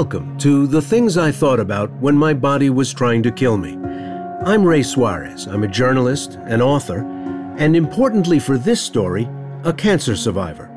[0.00, 3.76] Welcome to the things I thought about when my body was trying to kill me.
[4.46, 5.46] I'm Ray Suarez.
[5.46, 7.00] I'm a journalist, an author,
[7.58, 9.28] and importantly for this story,
[9.62, 10.70] a cancer survivor.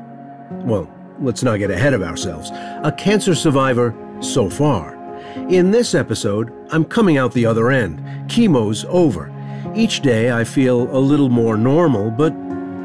[0.66, 2.50] Well, let's not get ahead of ourselves.
[2.50, 4.94] A cancer survivor so far.
[5.48, 8.00] In this episode, I'm coming out the other end.
[8.28, 9.32] Chemo's over.
[9.74, 12.34] Each day I feel a little more normal, but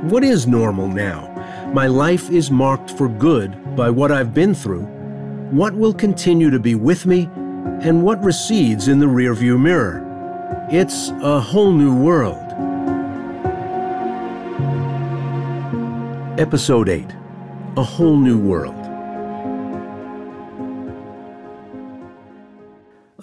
[0.04, 1.28] what is normal now?
[1.74, 4.99] My life is marked for good by what I've been through
[5.52, 7.28] what will continue to be with me,
[7.82, 10.06] and what recedes in the rearview mirror.
[10.70, 12.38] It's a whole new world.
[16.40, 17.06] Episode 8
[17.78, 18.76] A Whole New World.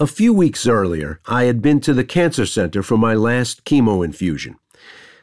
[0.01, 4.05] A few weeks earlier, I had been to the cancer center for my last chemo
[4.05, 4.57] infusion.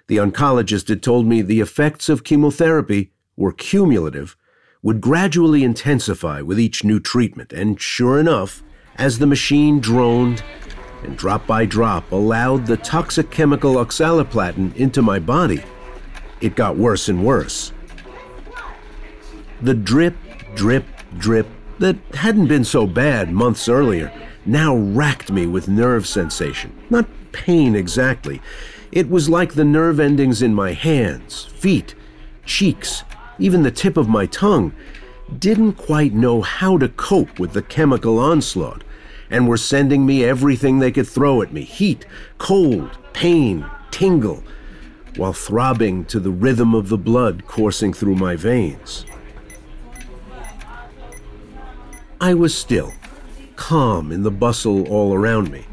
[0.08, 4.38] The oncologist had told me the effects of chemotherapy were cumulative
[4.84, 8.62] would gradually intensify with each new treatment, and sure enough,
[8.98, 10.44] as the machine droned
[11.04, 15.64] and drop by drop allowed the toxic chemical oxaliplatin into my body,
[16.42, 17.72] it got worse and worse.
[19.62, 20.16] The drip,
[20.54, 20.86] drip,
[21.18, 21.48] drip
[21.80, 24.12] that hadn't been so bad months earlier
[24.46, 26.76] now racked me with nerve sensation.
[26.90, 28.42] Not pain exactly.
[28.92, 31.96] It was like the nerve endings in my hands, feet,
[32.46, 33.04] cheeks,
[33.40, 34.74] even the tip of my tongue,
[35.40, 38.84] didn't quite know how to cope with the chemical onslaught
[39.30, 42.06] and were sending me everything they could throw at me heat,
[42.38, 44.44] cold, pain, tingle,
[45.16, 49.06] while throbbing to the rhythm of the blood coursing through my veins.
[52.20, 52.94] I was still,
[53.56, 55.66] calm in the bustle all around me.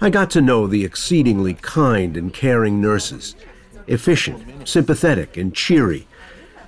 [0.00, 3.36] I got to know the exceedingly kind and caring nurses,
[3.86, 6.06] efficient, sympathetic, and cheery,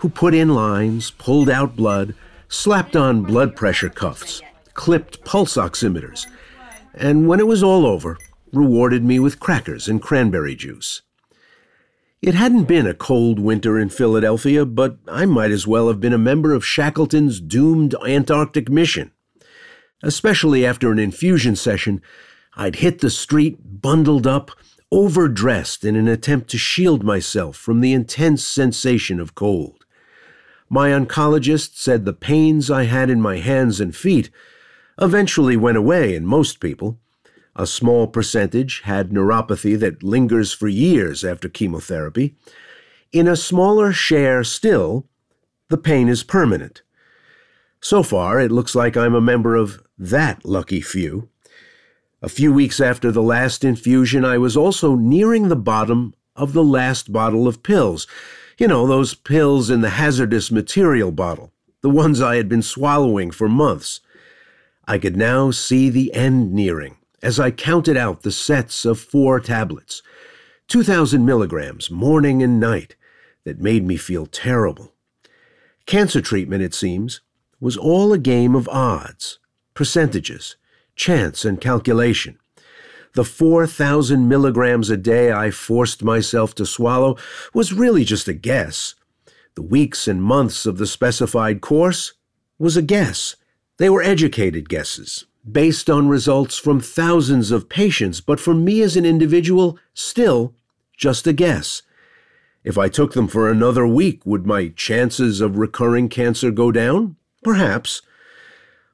[0.00, 2.14] who put in lines, pulled out blood,
[2.48, 4.42] slapped on blood pressure cuffs,
[4.74, 6.26] clipped pulse oximeters,
[6.94, 8.16] and when it was all over,
[8.52, 11.02] rewarded me with crackers and cranberry juice.
[12.22, 16.14] It hadn't been a cold winter in Philadelphia, but I might as well have been
[16.14, 19.12] a member of Shackleton's doomed Antarctic mission.
[20.02, 22.02] Especially after an infusion session,
[22.54, 24.50] I'd hit the street bundled up,
[24.90, 29.85] overdressed in an attempt to shield myself from the intense sensation of cold.
[30.68, 34.30] My oncologist said the pains I had in my hands and feet
[35.00, 36.98] eventually went away in most people.
[37.54, 42.34] A small percentage had neuropathy that lingers for years after chemotherapy.
[43.12, 45.06] In a smaller share still,
[45.68, 46.82] the pain is permanent.
[47.80, 51.28] So far, it looks like I'm a member of that lucky few.
[52.20, 56.64] A few weeks after the last infusion, I was also nearing the bottom of the
[56.64, 58.06] last bottle of pills
[58.58, 61.52] you know, those pills in the hazardous material bottle,
[61.82, 64.00] the ones I had been swallowing for months.
[64.86, 69.40] I could now see the end nearing as I counted out the sets of four
[69.40, 70.00] tablets,
[70.68, 72.94] 2,000 milligrams morning and night,
[73.44, 74.92] that made me feel terrible.
[75.86, 77.20] Cancer treatment, it seems,
[77.60, 79.38] was all a game of odds,
[79.74, 80.56] percentages,
[80.94, 82.38] chance, and calculation.
[83.16, 87.16] The 4,000 milligrams a day I forced myself to swallow
[87.54, 88.94] was really just a guess.
[89.54, 92.12] The weeks and months of the specified course
[92.58, 93.34] was a guess.
[93.78, 98.98] They were educated guesses, based on results from thousands of patients, but for me as
[98.98, 100.54] an individual, still
[100.94, 101.80] just a guess.
[102.64, 107.16] If I took them for another week, would my chances of recurring cancer go down?
[107.42, 108.02] Perhaps,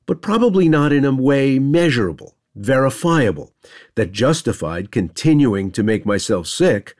[0.06, 3.52] but probably not in a way measurable verifiable,
[3.94, 6.94] that justified continuing to make myself sick,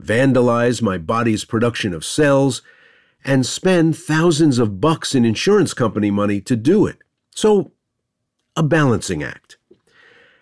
[0.00, 2.62] vandalize my body's production of cells,
[3.24, 6.98] and spend thousands of bucks in insurance company money to do it.
[7.34, 7.72] So,
[8.56, 9.56] a balancing act.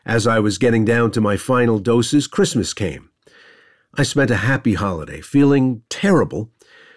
[0.04, 3.10] As I was getting down to my final doses, Christmas came.
[3.94, 6.50] I spent a happy holiday, feeling terrible,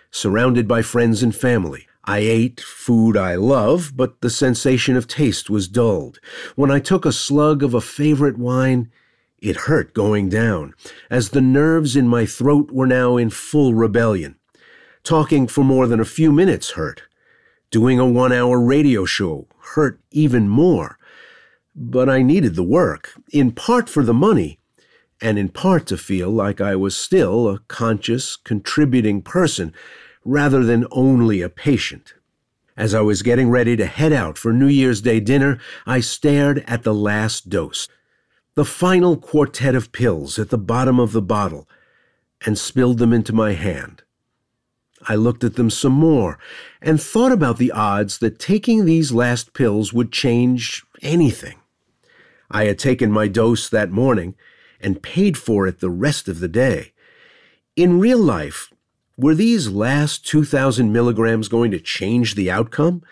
[0.10, 1.88] surrounded by friends and family.
[2.06, 6.20] I ate food I love, but the sensation of taste was dulled.
[6.56, 8.92] When I took a slug of a favorite wine,
[9.40, 10.74] it hurt going down,
[11.10, 14.36] as the nerves in my throat were now in full rebellion.
[15.04, 17.04] Talking for more than a few minutes hurt.
[17.72, 20.98] Doing a one hour radio show hurt even more.
[21.76, 24.60] But I needed the work, in part for the money,
[25.22, 29.74] and in part to feel like I was still a conscious, contributing person
[30.25, 32.14] rather than only a patient.
[32.75, 36.64] As I was getting ready to head out for New Year's Day dinner, I stared
[36.66, 37.88] at the last dose,
[38.56, 41.68] the final quartet of pills at the bottom of the bottle,
[42.46, 44.04] and spilled them into my hand.
[45.08, 46.40] I looked at them some more
[46.81, 51.60] and thought about the odds that taking these last pills would change anything.
[52.50, 54.36] I had taken my dose that morning
[54.80, 56.94] and paid for it the rest of the day.
[57.75, 58.72] In real life,
[59.18, 63.04] were these last 2,000 milligrams going to change the outcome?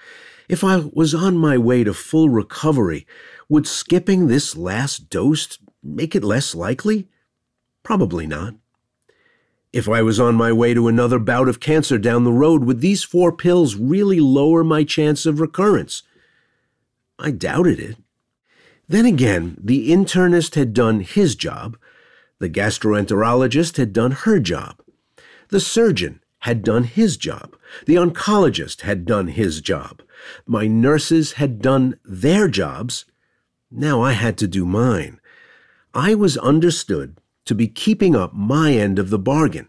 [0.50, 3.06] If I was on my way to full recovery,
[3.48, 7.07] would skipping this last dose make it less likely?
[7.83, 8.56] Probably not.
[9.74, 12.81] If I was on my way to another bout of cancer down the road, would
[12.81, 16.03] these four pills really lower my chance of recurrence?
[17.18, 17.98] I doubted it.
[18.89, 21.77] Then again, the internist had done his job,
[22.39, 24.81] the gastroenterologist had done her job,
[25.51, 27.56] the surgeon had done his job,
[27.86, 30.01] the oncologist had done his job,
[30.45, 33.06] my nurses had done their jobs.
[33.69, 35.19] Now I had to do mine.
[35.94, 39.68] I was understood to be keeping up my end of the bargain.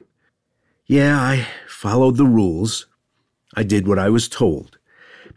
[0.87, 2.87] Yeah, I followed the rules.
[3.55, 4.79] I did what I was told.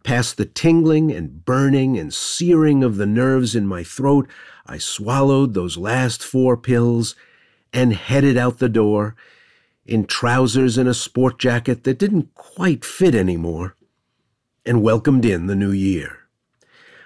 [0.03, 4.27] Past the tingling and burning and searing of the nerves in my throat,
[4.67, 7.15] I swallowed those last four pills
[7.73, 9.15] and headed out the door
[9.85, 13.75] in trousers and a sport jacket that didn't quite fit anymore,
[14.65, 16.19] and welcomed in the new year.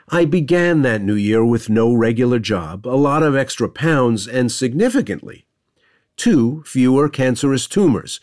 [0.10, 4.52] I began that new year with no regular job, a lot of extra pounds, and
[4.52, 5.46] significantly,
[6.18, 8.20] two fewer cancerous tumors.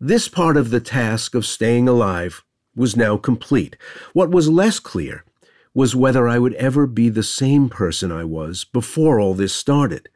[0.00, 2.42] This part of the task of staying alive
[2.74, 3.76] was now complete.
[4.12, 5.24] What was less clear
[5.74, 10.08] was whether I would ever be the same person I was before all this started.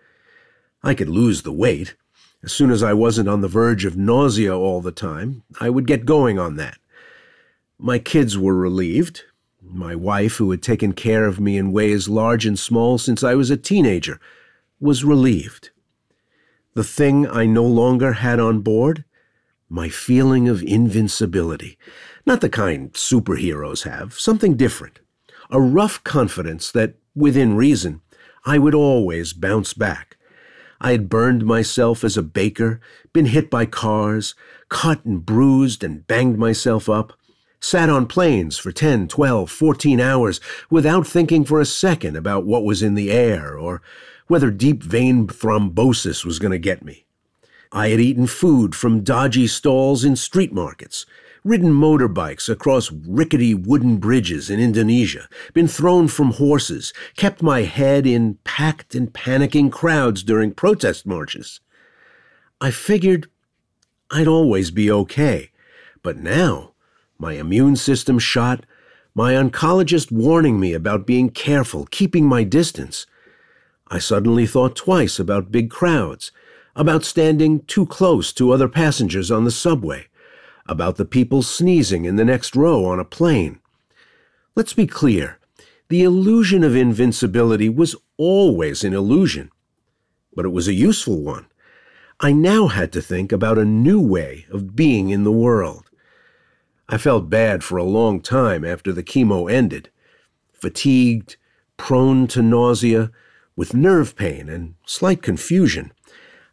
[0.83, 1.95] I could lose the weight.
[2.45, 5.87] As soon as I wasn't on the verge of nausea all the time, I would
[5.87, 6.77] get going on that.
[7.79, 9.23] My kids were relieved.
[9.63, 13.35] My wife, who had taken care of me in ways large and small since I
[13.35, 14.21] was a teenager,
[14.79, 15.71] was relieved.
[16.75, 19.05] The thing I no longer had on board?
[19.71, 21.79] My feeling of invincibility.
[22.27, 25.01] Not the kind superheroes have, something different.
[25.51, 28.03] A rough confidence that, within reason,
[28.45, 30.19] I would always bounce back.
[30.85, 32.79] I had burned myself as a baker,
[33.15, 34.35] been hit by cars,
[34.69, 37.15] cut and bruised and banged myself up
[37.59, 42.65] sat on planes for 10, 12, 14 hours without thinking for a second about what
[42.65, 43.81] was in the air or
[44.27, 47.07] whether deep vein thrombosis was going to get me.
[47.73, 51.07] I had eaten food from dodgy stalls in street markets,
[51.45, 58.07] ridden motorbikes across rickety wooden bridges in Indonesia, been thrown from horses, kept my head
[58.07, 61.61] in packed and panicking crowds during protest marches.
[62.61, 63.29] I figured
[64.11, 65.51] I'd always be okay,
[66.03, 66.73] but now
[67.19, 68.65] my immune system shot,
[69.15, 73.07] my oncologist warning me about being careful, keeping my distance.
[73.89, 76.33] I suddenly thought twice about big crowds,
[76.75, 80.07] about standing too close to other passengers on the subway,
[80.67, 83.61] about the people sneezing in the next row on a plane.
[84.55, 85.39] Let's be clear
[85.89, 89.51] the illusion of invincibility was always an illusion,
[90.35, 91.47] but it was a useful one.
[92.21, 95.91] I now had to think about a new way of being in the world.
[96.89, 99.91] I felt bad for a long time after the chemo ended.
[100.53, 101.37] Fatigued,
[101.77, 103.11] prone to nausea,
[103.57, 105.93] with nerve pain and slight confusion.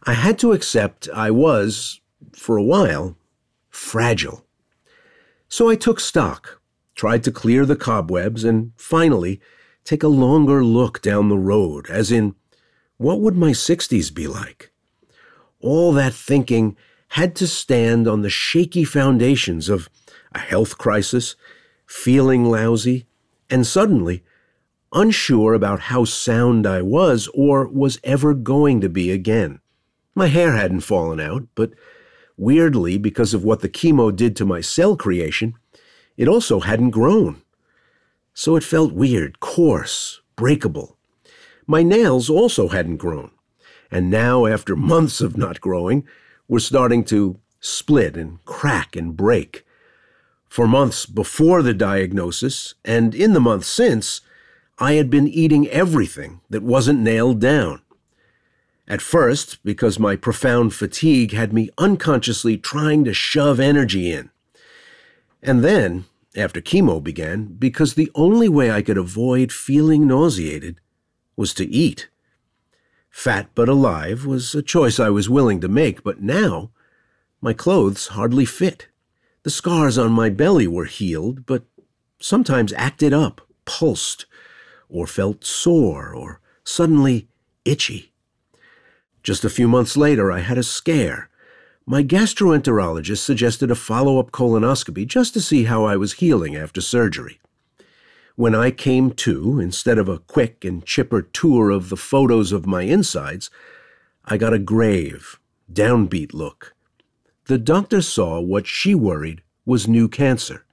[0.03, 2.01] I had to accept I was,
[2.34, 3.15] for a while,
[3.72, 4.46] fragile.
[5.50, 6.62] So I took stock,
[6.94, 9.42] tried to clear the cobwebs, and finally
[9.84, 12.36] take a longer look down the road, as in,
[12.98, 14.72] what would my 60s be like?
[15.60, 16.78] All that thinking
[17.10, 19.90] had to stand on the shaky foundations of
[20.34, 21.36] a health crisis,
[21.88, 23.08] feeling lousy,
[23.50, 24.24] and suddenly
[24.94, 29.60] unsure about how sound I was or was ever going to be again.
[30.13, 31.72] My hair hadn't fallen out, but
[32.41, 35.53] weirdly, because of what the chemo did to my cell creation,
[36.17, 37.39] it also hadn't grown.
[38.33, 40.98] So it felt weird, coarse, breakable.
[41.67, 43.29] My nails also hadn't grown,
[43.91, 46.05] and now, after months of not growing,
[46.48, 49.63] were starting to split and crack and break.
[50.50, 54.21] For months before the diagnosis, and in the months since,
[54.79, 57.83] I had been eating everything that wasn't nailed down.
[58.91, 64.31] At first, because my profound fatigue had me unconsciously trying to shove energy in.
[65.41, 66.03] And then,
[66.36, 70.81] after chemo began, because the only way I could avoid feeling nauseated
[71.38, 72.10] was to eat.
[73.10, 76.71] Fat but alive was a choice I was willing to make, but now
[77.39, 78.89] my clothes hardly fit.
[79.43, 81.63] The scars on my belly were healed, but
[82.19, 84.25] sometimes acted up, pulsed,
[84.89, 87.29] or felt sore, or suddenly
[87.63, 88.11] itchy.
[89.24, 91.30] Just a few months later, I had a scare.
[91.86, 96.82] My gastroenterologist suggested a follow up colonoscopy just to see how I was healing after
[96.82, 97.40] surgery.
[98.36, 102.66] When I came to, instead of a quick and chipper tour of the photos of
[102.66, 103.50] my insides,
[104.25, 105.40] I got a grave,
[105.72, 106.74] downbeat look.
[107.46, 110.66] The doctor saw what she worried was new cancer.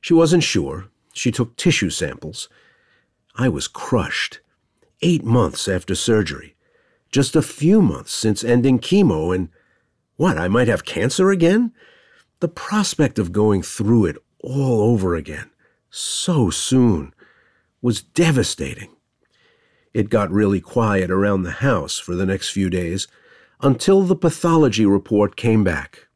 [0.00, 0.88] She wasn't sure.
[1.12, 2.48] She took tissue samples.
[3.34, 4.40] I was crushed.
[5.02, 6.55] Eight months after surgery.
[7.10, 9.48] Just a few months since ending chemo, and
[10.16, 11.72] what, I might have cancer again?
[12.40, 15.50] The prospect of going through it all over again,
[15.90, 17.14] so soon,
[17.80, 18.90] was devastating.
[19.94, 23.08] It got really quiet around the house for the next few days
[23.62, 26.08] until the pathology report came back.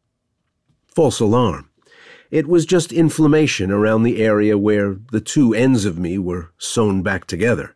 [0.87, 1.71] False alarm.
[2.31, 7.03] It was just inflammation around the area where the two ends of me were sewn
[7.03, 7.75] back together.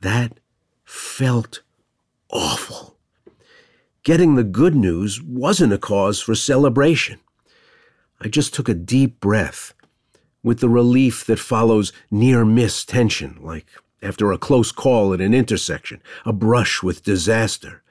[0.00, 0.40] That
[0.84, 1.62] felt
[2.30, 2.96] awful.
[4.02, 7.18] Getting the good news wasn't a cause for celebration.
[8.20, 9.74] I just took a deep breath
[10.42, 13.66] with the relief that follows near miss tension, like
[14.02, 17.82] after a close call at an intersection, a brush with disaster.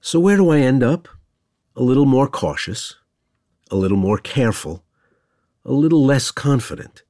[0.00, 1.08] So, where do I end up?
[1.76, 2.96] A little more cautious,
[3.70, 4.84] a little more careful,
[5.64, 7.02] a little less confident,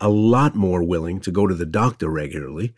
[0.00, 2.74] a lot more willing to go to the doctor regularly,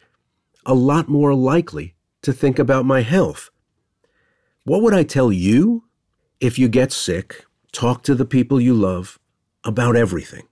[0.64, 3.50] a lot more likely to think about my health.
[4.64, 5.84] What would I tell you?
[6.40, 9.18] If you get sick, talk to the people you love
[9.64, 10.48] about everything.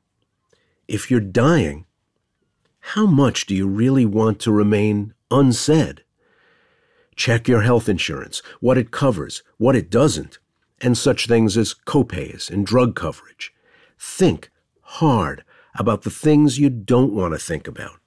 [0.87, 1.87] If you're dying,
[2.81, 6.05] how much do you really want to remain unsaid?
[7.17, 10.39] Check your health insurance, what it covers, what it doesn't,
[10.81, 13.53] and such things as copays and drug coverage.
[13.99, 14.51] Think
[14.83, 15.45] hard
[15.79, 17.99] about the things you don't want to think about,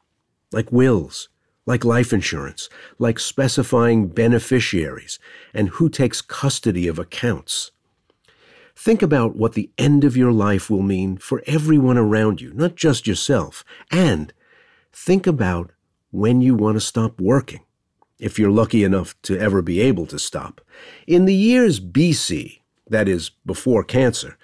[0.51, 1.29] like wills,
[1.65, 5.19] like life insurance, like specifying beneficiaries
[5.53, 7.71] and who takes custody of accounts.
[8.75, 12.75] Think about what the end of your life will mean for everyone around you, not
[12.75, 13.63] just yourself.
[13.91, 14.33] And
[14.91, 15.71] think about
[16.09, 17.61] when you want to stop working,
[18.19, 20.61] if you're lucky enough to ever be able to stop.
[21.05, 24.37] In the years BC, that is, before cancer,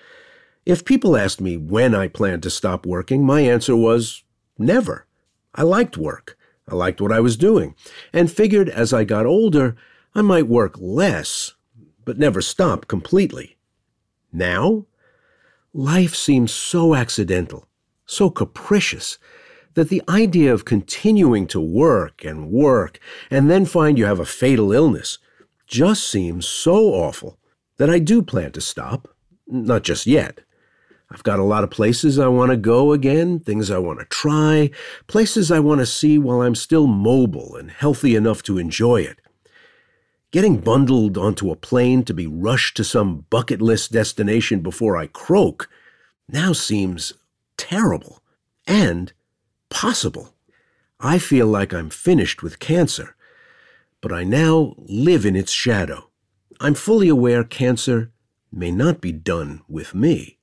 [0.65, 4.24] if people asked me when I planned to stop working, my answer was
[4.57, 5.05] never.
[5.55, 6.37] I liked work.
[6.67, 7.75] I liked what I was doing,
[8.12, 9.75] and figured as I got older,
[10.13, 11.53] I might work less,
[12.03, 13.57] but never stop completely.
[14.33, 14.86] Now,
[15.74, 17.67] life seems so accidental,
[18.05, 19.17] so capricious,
[19.75, 24.25] that the idea of continuing to work and work and then find you have a
[24.25, 25.19] fatal illness
[25.67, 27.38] just seems so awful
[27.77, 29.07] that I do plan to stop.
[29.47, 30.41] Not just yet.
[31.10, 34.06] I've got a lot of places I want to go again, things I want to
[34.06, 34.72] try,
[35.08, 39.20] places I want to see while I'm still mobile and healthy enough to enjoy it.
[40.32, 45.08] Getting bundled onto a plane to be rushed to some bucket list destination before I
[45.08, 45.70] croak
[46.28, 47.14] now seems
[47.56, 48.22] terrible
[48.68, 49.14] and
[49.70, 50.36] possible.
[51.00, 53.16] I feel like I'm finished with cancer,
[54.02, 56.10] but I now live in its shadow.
[56.60, 58.12] I'm fully aware cancer
[58.52, 60.37] may not be done with me.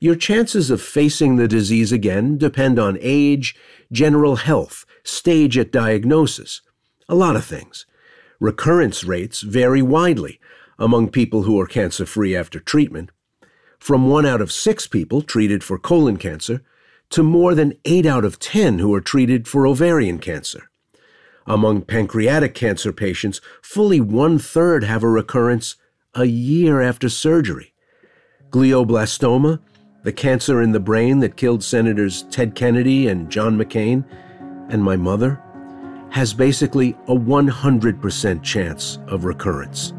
[0.00, 3.56] Your chances of facing the disease again depend on age,
[3.90, 6.60] general health, stage at diagnosis,
[7.08, 7.86] a lot of things.
[8.38, 10.38] Recurrence rates vary widely
[10.78, 13.10] among people who are cancer free after treatment,
[13.78, 16.62] from one out of six people treated for colon cancer
[17.08, 20.70] to more than eight out of ten who are treated for ovarian cancer.
[21.46, 25.76] Among pancreatic cancer patients, fully one third have a recurrence
[26.14, 27.72] a year after surgery.
[28.50, 29.60] Glioblastoma
[30.06, 34.04] the cancer in the brain that killed Senators Ted Kennedy and John McCain,
[34.68, 35.42] and my mother,
[36.10, 39.92] has basically a 100% chance of recurrence.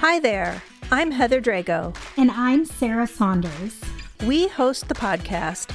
[0.00, 1.96] Hi there, I'm Heather Drago.
[2.18, 3.80] And I'm Sarah Saunders.
[4.26, 5.74] We host the podcast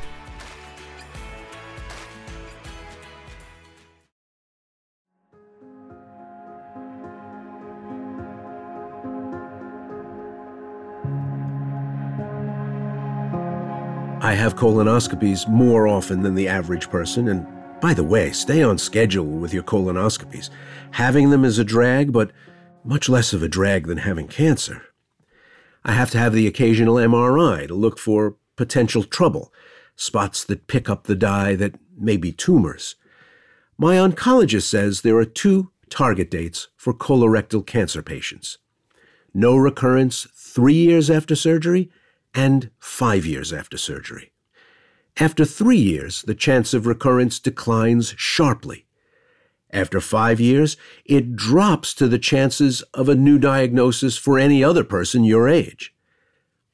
[14.23, 17.47] I have colonoscopies more often than the average person, and
[17.81, 20.51] by the way, stay on schedule with your colonoscopies.
[20.91, 22.31] Having them is a drag, but
[22.83, 24.83] much less of a drag than having cancer.
[25.83, 29.51] I have to have the occasional MRI to look for potential trouble,
[29.95, 32.97] spots that pick up the dye that may be tumors.
[33.75, 38.59] My oncologist says there are two target dates for colorectal cancer patients
[39.33, 41.89] no recurrence three years after surgery
[42.33, 44.31] and five years after surgery.
[45.17, 48.85] After three years, the chance of recurrence declines sharply.
[49.71, 54.83] After five years, it drops to the chances of a new diagnosis for any other
[54.83, 55.93] person your age.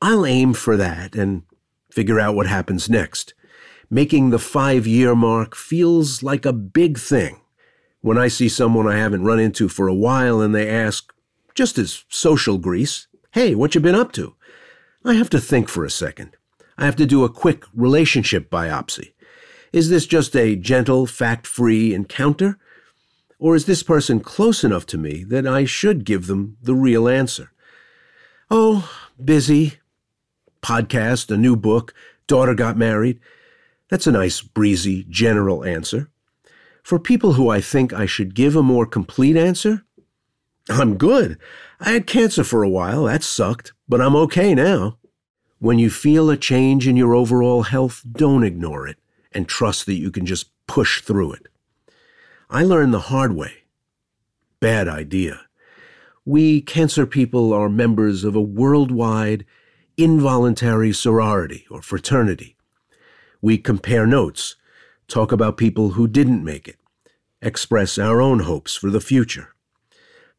[0.01, 1.43] I'll aim for that and
[1.91, 3.33] figure out what happens next.
[3.89, 7.41] Making the five year mark feels like a big thing.
[8.01, 11.11] When I see someone I haven't run into for a while and they ask,
[11.55, 14.35] just as social grease, hey, what you been up to?
[15.07, 16.35] I have to think for a second.
[16.77, 19.13] I have to do a quick relationship biopsy.
[19.71, 22.59] Is this just a gentle, fact free encounter?
[23.39, 27.07] Or is this person close enough to me that I should give them the real
[27.07, 27.53] answer?
[28.51, 28.91] Oh,
[29.23, 29.75] busy.
[30.61, 31.93] Podcast, a new book,
[32.27, 33.21] daughter got married.
[33.89, 36.09] That's a nice, breezy, general answer.
[36.83, 39.85] For people who I think I should give a more complete answer,
[40.69, 41.37] I'm good.
[41.79, 43.05] I had cancer for a while.
[43.05, 44.97] That sucked, but I'm okay now.
[45.59, 48.97] When you feel a change in your overall health, don't ignore it
[49.31, 51.47] and trust that you can just push through it.
[52.49, 53.63] I learned the hard way.
[54.59, 55.41] Bad idea.
[56.25, 59.45] We cancer people are members of a worldwide
[59.95, 62.55] involuntary sorority or fraternity.
[63.41, 64.55] We compare notes,
[65.07, 66.77] talk about people who didn't make it,
[67.41, 69.55] express our own hopes for the future.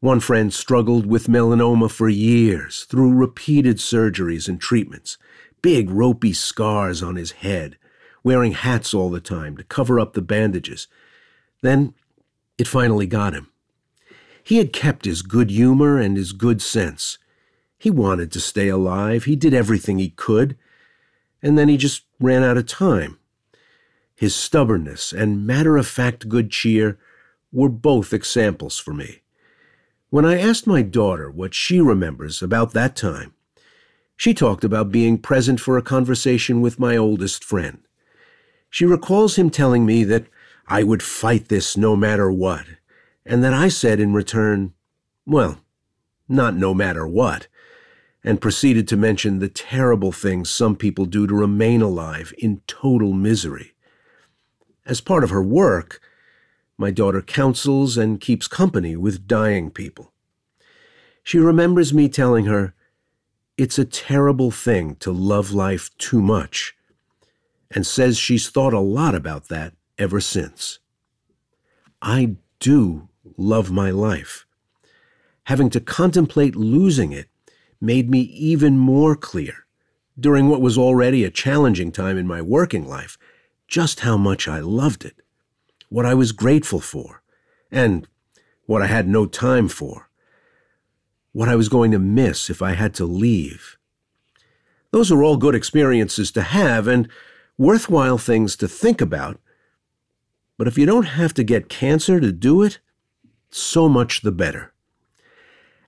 [0.01, 5.17] One friend struggled with melanoma for years through repeated surgeries and treatments,
[5.61, 7.77] big ropey scars on his head,
[8.23, 10.87] wearing hats all the time to cover up the bandages.
[11.61, 11.93] Then
[12.57, 13.49] it finally got him.
[14.41, 17.17] He had kept his good humor and his good sense.
[17.77, 19.25] He wanted to stay alive.
[19.25, 20.57] He did everything he could.
[21.43, 23.19] And then he just ran out of time.
[24.15, 26.97] His stubbornness and matter of fact good cheer
[27.51, 29.23] were both examples for me.
[30.11, 33.33] When I asked my daughter what she remembers about that time,
[34.17, 37.83] she talked about being present for a conversation with my oldest friend.
[38.71, 40.25] She recalls him telling me that
[40.67, 42.65] I would fight this no matter what,
[43.23, 44.73] and that I said in return,
[45.27, 45.59] well,
[46.27, 47.47] not no matter what,
[48.23, 53.13] and proceeded to mention the terrible things some people do to remain alive in total
[53.13, 53.73] misery.
[54.87, 56.01] As part of her work,
[56.79, 60.13] my daughter counsels and keeps company with dying people.
[61.23, 62.73] She remembers me telling her,
[63.57, 66.73] It's a terrible thing to love life too much,
[67.69, 70.79] and says she's thought a lot about that ever since.
[72.01, 74.45] I do love my life.
[75.43, 77.27] Having to contemplate losing it
[77.81, 79.65] made me even more clear,
[80.17, 83.17] during what was already a challenging time in my working life,
[83.67, 85.21] just how much I loved it
[85.89, 87.21] what I was grateful for,
[87.71, 88.07] and
[88.65, 90.09] what I had no time for,
[91.31, 93.77] what I was going to miss if I had to leave.
[94.91, 97.09] Those are all good experiences to have and
[97.57, 99.39] worthwhile things to think about.
[100.57, 102.79] But if you don't have to get cancer to do it,
[103.49, 104.73] so much the better.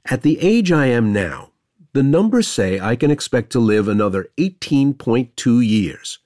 [0.05, 1.51] At the age I am now,
[1.93, 6.19] the numbers say I can expect to live another 18.2 years.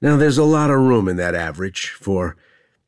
[0.00, 2.36] Now, there's a lot of room in that average for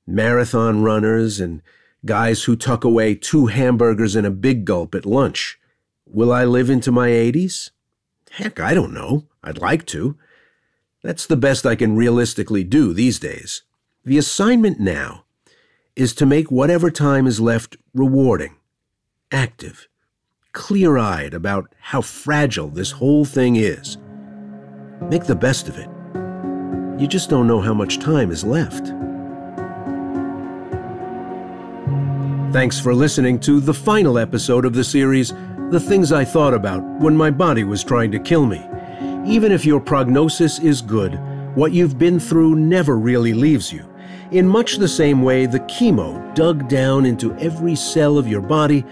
[0.06, 1.62] marathon runners, and
[2.04, 5.58] guys who tuck away two hamburgers and a big gulp at lunch.
[6.06, 7.70] Will I live into my 80s?
[8.30, 9.26] Heck, I don't know.
[9.42, 10.16] I'd like to.
[11.02, 13.62] That's the best I can realistically do these days.
[14.04, 15.24] The assignment now
[15.96, 18.56] is to make whatever time is left rewarding,
[19.32, 19.88] active,
[20.52, 23.98] clear eyed about how fragile this whole thing is.
[25.10, 25.88] Make the best of it.
[27.00, 28.92] You just don't know how much time is left.
[32.56, 35.34] Thanks for listening to the final episode of the series,
[35.68, 38.66] The Things I Thought About When My Body Was Trying to Kill Me.
[39.26, 41.20] Even if your prognosis is good,
[41.54, 43.86] What you've been through never really leaves you.
[44.30, 48.84] In much the same way the chemo dug down into every cell of your body,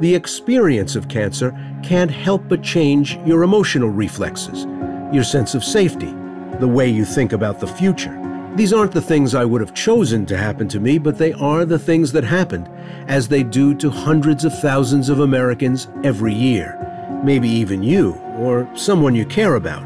[0.00, 4.66] the experience of cancer can't help but change your emotional reflexes,
[5.12, 6.12] your sense of safety,
[6.58, 8.21] the way you think about the future.
[8.54, 11.64] These aren't the things I would have chosen to happen to me, but they are
[11.64, 12.68] the things that happened,
[13.08, 16.78] as they do to hundreds of thousands of Americans every year.
[17.24, 19.82] Maybe even you, or someone you care about.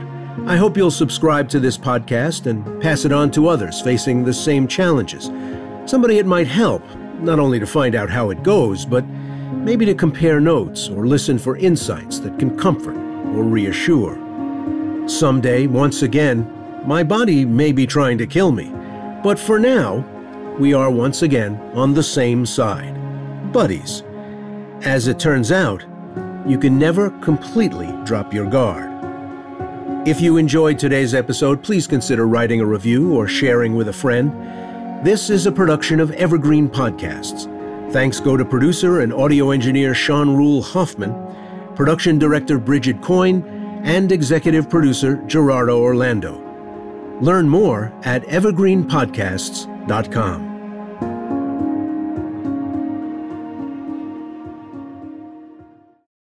[0.47, 4.35] I hope you'll subscribe to this podcast and pass it on to others facing the
[4.35, 5.31] same challenges.
[5.89, 6.83] Somebody it might help,
[7.21, 11.39] not only to find out how it goes, but maybe to compare notes or listen
[11.39, 14.19] for insights that can comfort or reassure.
[15.09, 16.53] Someday, once again,
[16.87, 18.73] my body may be trying to kill me,
[19.23, 20.07] but for now,
[20.59, 22.95] we are once again on the same side
[23.53, 24.03] buddies.
[24.83, 25.83] As it turns out,
[26.47, 28.93] you can never completely drop your guard.
[30.07, 34.31] If you enjoyed today's episode, please consider writing a review or sharing with a friend.
[35.05, 37.51] This is a production of Evergreen Podcasts.
[37.93, 41.15] Thanks go to producer and audio engineer Sean Rule Hoffman,
[41.75, 43.43] production director Bridget Coyne,
[43.85, 46.46] and executive producer Gerardo Orlando.
[47.21, 50.56] Learn more at evergreenpodcasts.com.